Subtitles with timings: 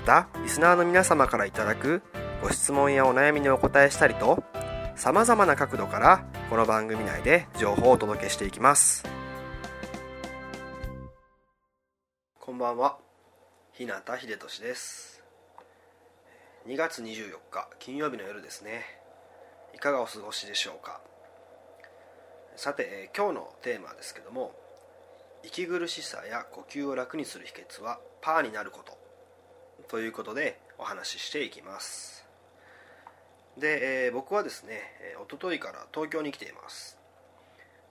[0.00, 2.02] またリスナーの皆様からいただく
[2.42, 4.42] ご質問やお悩みにお答えしたりと
[4.96, 9.04] さまざまな角度からこの番組内で情報をお届けしていきます。
[12.38, 12.96] こんばんは。
[13.74, 15.22] 日向秀俊です。
[16.66, 18.82] 2月24日金曜日の夜ですね。
[19.74, 21.02] いかがお過ごしでしょうか。
[22.56, 24.52] さて、えー、今日のテーマですけども
[25.42, 28.99] 息苦しさや呼吸を楽にする秘訣はパーになること。
[29.90, 32.24] ということでお話ししていきます。
[33.58, 34.80] で、えー、僕はですね
[35.20, 36.96] おとといから東京に来ています。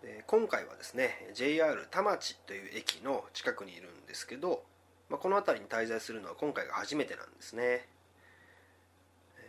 [0.00, 4.62] で今回はですね JR 田町という駅の近くにいるんですけど、
[5.10, 7.88] まあ、この辺りに滞在するのは今回が初めてなんですね。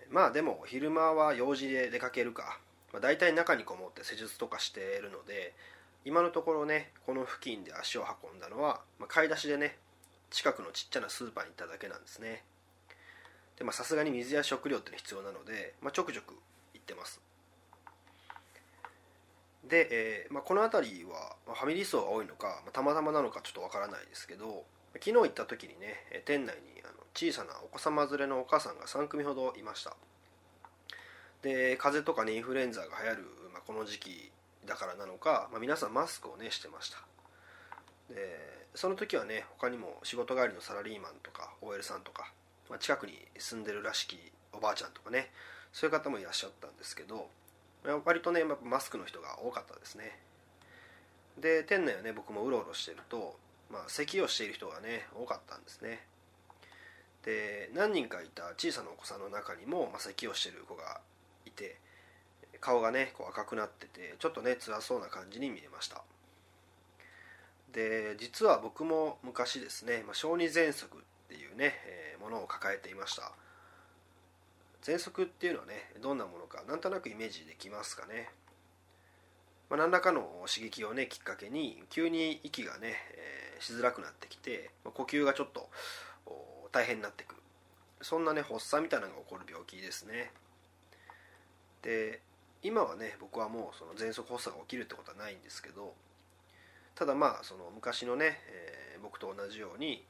[0.09, 2.57] まあでも昼間は用事で出かけるか、
[2.91, 5.53] まあ、大体中にこもって施術とかしているので
[6.03, 9.77] 今のところねこの付近で足を運んだのは、まあ、買い出しでね
[10.29, 12.43] 近くのちっちゃなスーパーに行っただけなんですね。
[13.57, 16.33] でまあさすがに水や食料っての必要なので、まあ、ちょくちょく
[16.73, 17.21] 行ってます。
[19.65, 29.95] で、えーまあ、この辺りは、ファミリー層が多いのか、まあ、たまたまなのかちょっとわからないですけど昨日行った時にね店内にあの小さなお子様連れのお母さんが3組ほどいました。
[31.41, 33.23] で風邪とかねインフルエンザが流行る、
[33.53, 34.31] まあ、この時期
[34.65, 36.97] だからなのか、まあ、皆さんマスクをねしてました。
[38.13, 42.31] でその時はね他にも仕事帰りのサラリーマンとか OL さんとか、
[42.69, 44.17] まあ、近くに住んでるらしき
[44.53, 45.29] おばあちゃんとかね
[45.73, 47.27] そういう方もいらっしゃったんですけど
[48.05, 50.17] 割とねマスクの人が多かったですね。
[51.39, 53.37] で店内はね僕もうろうろしてると、
[53.71, 55.99] まあ、咳をしている人がね多かったんですね。
[57.23, 60.99] で何人かいた小さなお子さんの中にも、まあ、咳をしてる子が
[61.45, 61.77] いて
[62.59, 66.03] 顔がねこう赤くなっててちょっとね辛そうな感じに見えました。
[67.73, 73.31] で実は僕も昔ですね、まあ、小児喘息っていうね、えー、ものを抱えていました。
[74.81, 78.29] 喘息っていうのはねどんなものかなんとなくイメージできますかね、
[79.69, 85.69] まあ、何らかの刺激をねきっかけに急に息がね、えー、しづらくなってきて、まあ、呼吸がちょっと
[86.71, 87.41] 大変になってくる。
[88.01, 90.31] そんなね発作みたいなのが起こる病気ですね。
[91.81, 92.21] で
[92.63, 95.93] 今はね僕はもうその喘息発作が起きるってことはないんですけど
[96.99, 100.03] ただまあその昔のね、えー、僕と同じように、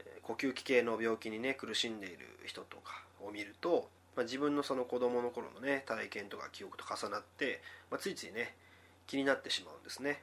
[0.00, 7.60] え、呼吸器系の病気にね苦しんでいる人とかを見ると、まあ、自分のその子供の頃のね体験とか記憶と重なって、
[7.90, 8.54] まあ、ついついね
[9.06, 10.22] 気になってしまうんですね。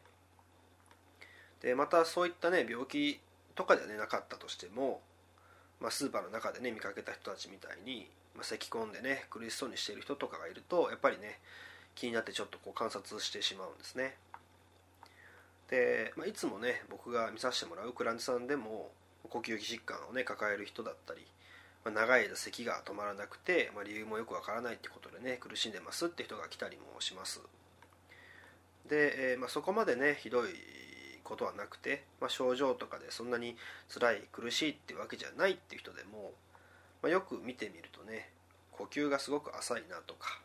[1.62, 3.20] でまたそういったね病気
[3.53, 5.02] とかでは、ね、なかったとしても、
[5.80, 11.40] まあ、スーパーの中でね見かけた人たちみたいにまあ、咳き込んでね苦しそうにしている人とかがいるとやっぱりね
[11.96, 14.16] 気になってちょっとこう観察してしまうんですね。
[15.69, 18.91] で、まあ、いつもね僕が見させてもらうクランチさんでも
[19.30, 21.25] 呼吸器疾患をね抱える人だったり、
[21.85, 27.41] まあ、長い間咳が止まらなくて、まあ、理由もよくわからないってことでね苦しんでますって人が来たりもします。
[28.90, 30.50] で、えー、まあ、そこまでねひどい
[31.24, 33.56] ことはなくて、まあ、症状とかでそんなに
[33.88, 36.32] 辛い苦しいってわけじゃないっていう人でも
[37.02, 38.29] ま、よく見てみるとね
[38.72, 40.40] 呼吸がすごく浅いなとか、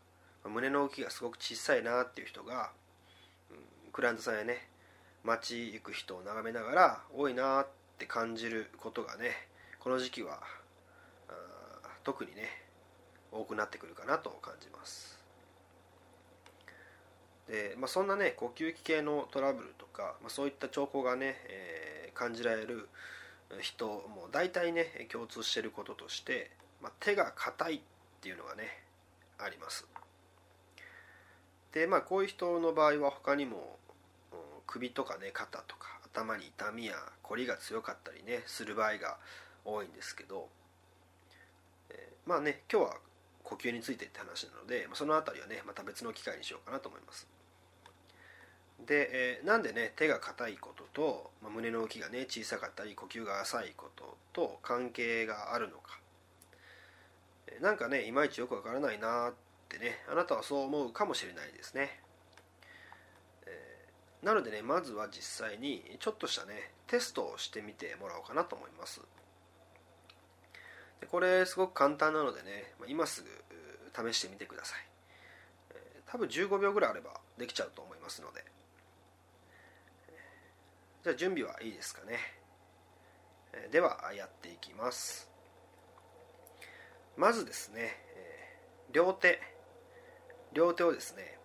[0.44, 2.70] 胸の動きがすごく小さいなっていう人が、
[3.50, 3.54] う
[3.88, 4.68] ん、クラントさんやね
[5.24, 7.66] 街行く人を眺めながら多いなっ
[7.98, 9.30] て感じることがね
[9.80, 10.40] この時期は
[12.04, 12.42] 特にね
[13.32, 15.18] 多くなってくるかなと感じます。
[17.48, 22.88] で、まあ、そんなね呼吸器系のトラブルとか、まあ、そういった兆候がね、えー、感じられる
[23.60, 26.50] 人も大体ね共通してることとして、
[26.82, 27.80] まあ、手が硬いっ
[28.20, 28.64] ていうのがね
[29.38, 29.86] あります。
[31.72, 33.78] でまあこういう人の場合は他にも
[34.66, 39.18] 首とかね肩とか頭に痛みや凝りが強かったりねする場合が
[39.64, 40.48] 多いんですけど、
[41.90, 42.96] えまあね今日は
[43.42, 47.26] 呼吸についてって話なのでその辺りはねまた別の機会にしようかなと思います。
[48.86, 55.98] で、えー、なんでね手が硬いことと、まあ、胸の動きがね小さかったり呼吸が浅いことと関係があるのか。
[57.60, 59.32] なんかねいまいちよくわからないなっ
[59.68, 62.00] てねあなたはそう思うかもしれないですね、
[64.24, 69.02] なのでねまずは実際にちょっとしたねテストをしてみてもらおうかなと思います。
[71.00, 73.28] でこれすごく簡単なのでね今すぐ
[74.10, 74.78] 試してみてください。
[76.06, 78.44] 多分15秒ぐらいあればできちゃうと思いますので。
[81.02, 82.18] じゃあ準備はいいですかね。
[83.70, 85.28] ではやっていきます。
[87.16, 88.00] まずですね
[88.90, 89.40] 両手。
[90.54, 91.38] 両手をですね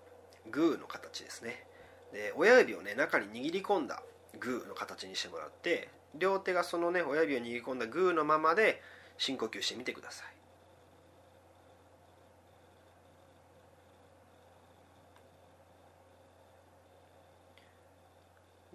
[0.49, 1.65] グーの形ですね。
[2.11, 4.01] で親指をね中に握り込んだ
[4.39, 8.81] グーの形にしてもらって両手がそのね親指を握り込んだグーのままで
[9.17, 10.39] 深呼吸してみてください。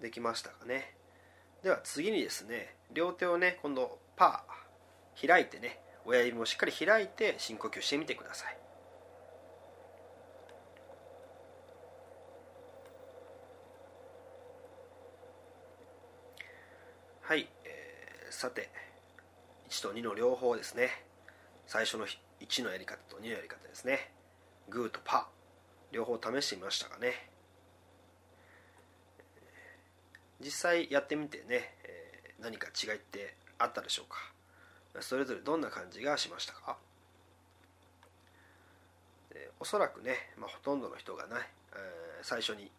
[0.01, 0.93] できましたかね。
[1.63, 8.64] では次にですね両手をね今度パー開いてね親指もしっかり開いて深呼吸してみてください。
[17.27, 18.69] はい、えー、さて
[19.71, 20.91] 1と2の両方ですね。
[21.65, 24.11] 最初の1のやり方と2のやり方ですね。
[24.69, 25.95] グーとパー。
[25.95, 27.31] 両方試してみましたがね。
[30.39, 35.01] 実際やってみてね、えー、何か違いってあったでしょうか。
[35.01, 36.77] それぞれどんな感じがしましたか。
[39.59, 41.31] おそらくね、まあ、ほとんどの人がね、
[41.73, 42.69] えー、最初に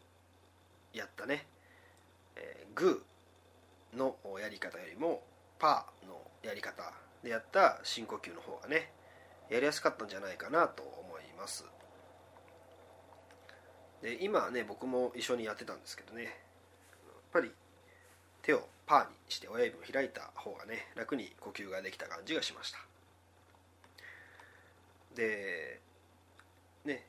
[0.92, 1.49] やったね、
[2.37, 3.15] えー、グー。
[3.96, 5.22] のやり方よりも
[5.58, 8.90] パーのやり方でやった深呼吸の方がね
[9.50, 11.64] やりやすかったんじゃないかなと思います。
[14.02, 16.32] で今はね僕も一緒にやってたんですけどねやっ
[17.32, 17.50] ぱり
[18.43, 22.78] 手をパーにして親指を開いた方がね楽に呼吸ができた感じがしました。
[25.16, 25.81] で
[26.84, 27.06] ね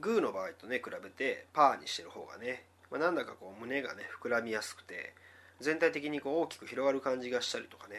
[0.00, 5.12] グーの場合とね比べてパーにしてる方がね、まあ、なんだかこう胸がね膨らみやすくて
[5.60, 7.96] 全体的にこう大きく広がる感じがしたりとかね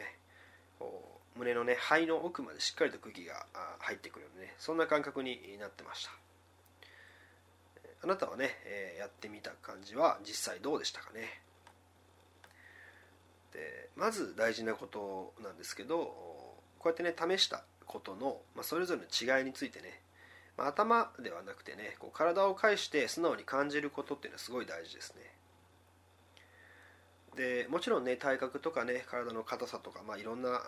[0.78, 3.46] こう胸のね肺の奥までしっかりと空気が
[3.78, 6.10] 入ってくるようなねそんな感覚になってました。
[8.04, 11.40] あなたはね、えー、やってみた感じは実際どうでしたかね？
[13.52, 16.56] でまず大事なことなんですけどこ
[16.86, 20.00] うやってね試したことの、まあ、それぞれの違いについてね、
[20.56, 25.22] まあ、頭ではなくてねこう体を介して素直に感じることっていうのはすごい大事ですね。
[27.36, 30.60] でもちろんね体格とかね体の硬さとか、まあ、いろんな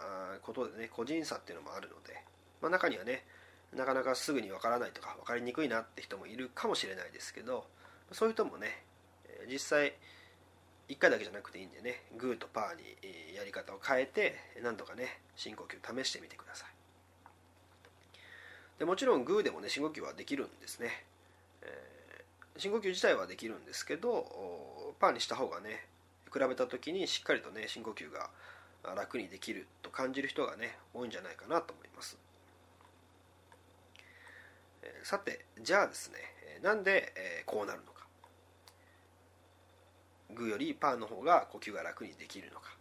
[0.42, 2.22] ことでね個人差っていうのもあるので、
[2.62, 3.24] まあ、中にはね
[3.74, 7.66] なかなかすぐにわからないとか分かりにくいなって人もいるかもしれないですけど
[8.12, 8.82] そういう人もね
[9.50, 9.94] 実際
[10.88, 16.68] 1回だけじゃなくていいんでねグーとパーにやり方を変えてなんとかね深呼吸試してみてください。
[18.78, 21.04] でもちろんグーでもね深呼吸はできるんですね、
[21.62, 25.86] えー、深呼吸自体はできるんですけどパーにした方がね
[26.34, 28.28] 比べた時にしっかりとね深呼吸が
[28.96, 32.18] 楽にできると感じる人がね多いんじゃないかなと思います。
[35.04, 36.18] さてじゃあですね
[36.62, 38.04] なんでこうなるのか。
[40.34, 42.74] グーよりパーの方が呼吸が楽にできるのか。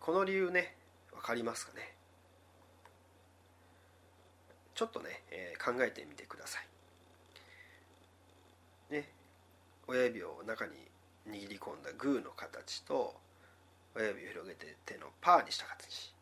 [0.00, 0.76] この理由ね
[1.12, 1.94] 分かりますかね。
[4.74, 6.60] ちょっとね、え、考えてみてくださ
[8.90, 8.92] い。
[8.94, 9.08] ね
[9.88, 10.72] 親指を中に
[11.26, 13.14] 握り込んだグーの形と
[13.96, 16.14] 親指を広げて手のパーにした形。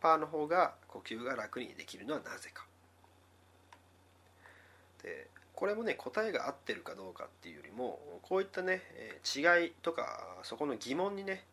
[0.00, 2.66] パーの方が呼吸が楽にできるのはなぜか。
[5.02, 8.82] でこれもね答えが合ってるかどうかっていうよりもこういったね
[9.24, 11.44] 違いとかそこの疑問にね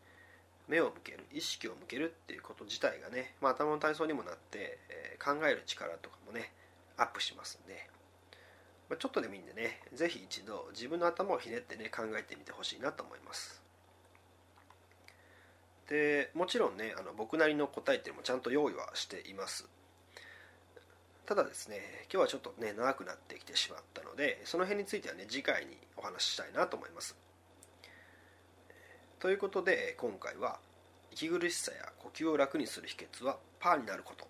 [0.68, 4.78] 目を向ける意識を向けるっていうこと自体がね、まあ、頭の体操にもなって、
[5.18, 6.52] 考える力とかもね
[6.98, 7.88] アップしますんで、
[8.88, 13.62] まあ、ちょっとでもいいんでね是非一度自分の頭をひねってね考えてみてほしいなと思います。
[15.88, 19.68] でもちろんねあの僕なりの答えっていうのもちゃんと用意はしています。
[21.26, 21.80] ただですね
[22.10, 27.16] 今日はちょっとね長くなってきてしまったのでその辺についてはね次回にお話ししたいなと思います。
[29.18, 30.58] ということで今回は
[31.10, 34.26] 息苦しさや呼吸を楽にする秘訣はパーになること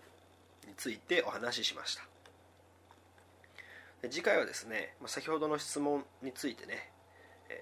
[0.67, 2.08] についてお話ししました。
[4.03, 6.91] 次回はですね先ほどの質問についてね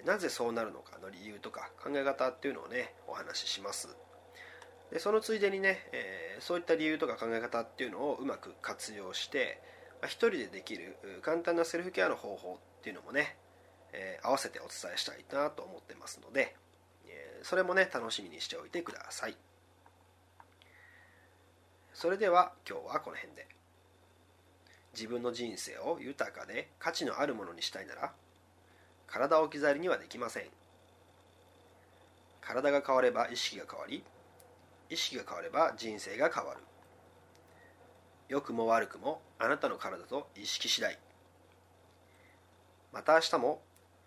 [0.06, 3.96] なぜそうなるのかの理由とか考え方っていうのをねお話しします。
[4.92, 9.62] でそのついでにね、えー、そういった理由とか考え方っていうのをうまく活用して、
[10.02, 13.36] まあ、一人でできる簡単なセルフケアの方法っていうのもね、
[13.92, 16.56] えー、合わせてお伝えしたいなと思ってますので、
[17.08, 19.36] えー、それもね楽しみにしておいてください。
[21.94, 23.57] それでは今日はこの辺で。
[24.98, 28.14] 自分の人生を豊かで価値のあるものにしたいなら
[29.06, 30.46] 体を置き去りにはできません。
[32.42, 34.04] 体が変われば意識が変わり
[34.90, 36.62] 意識が変われば人生が変わる。
[38.28, 40.98] 良くも悪くもあなたの体と意識次第。
[42.92, 43.62] また明日も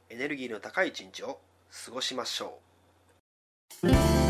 [0.09, 1.39] エネルギーの高い一日を
[1.85, 2.59] 過ごしましょ
[3.85, 4.30] う。